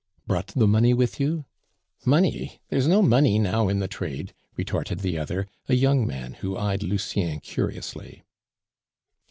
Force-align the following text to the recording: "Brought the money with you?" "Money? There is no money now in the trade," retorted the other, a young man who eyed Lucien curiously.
"Brought 0.25 0.47
the 0.47 0.65
money 0.67 0.95
with 0.95 1.19
you?" 1.19 1.45
"Money? 2.05 2.59
There 2.69 2.79
is 2.79 2.87
no 2.87 3.03
money 3.03 3.37
now 3.37 3.67
in 3.69 3.77
the 3.77 3.87
trade," 3.87 4.33
retorted 4.57 5.01
the 5.01 5.19
other, 5.19 5.47
a 5.69 5.75
young 5.75 6.07
man 6.07 6.33
who 6.41 6.57
eyed 6.57 6.81
Lucien 6.81 7.39
curiously. 7.39 8.23